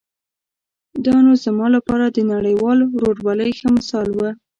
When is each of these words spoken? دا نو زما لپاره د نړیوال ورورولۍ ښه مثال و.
دا 1.05 1.15
نو 1.25 1.31
زما 1.45 1.67
لپاره 1.75 2.05
د 2.09 2.17
نړیوال 2.33 2.79
ورورولۍ 2.95 3.51
ښه 3.59 3.69
مثال 3.77 4.07
و. 4.13 4.19